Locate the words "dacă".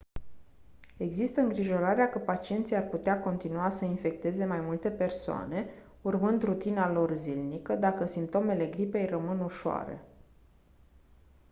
7.75-8.05